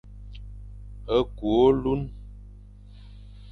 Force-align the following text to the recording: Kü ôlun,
Kü 1.37 1.47
ôlun, 1.63 2.01